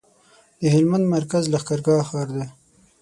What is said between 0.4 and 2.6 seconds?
د هلمند مرکز لښکرګاه ښار دی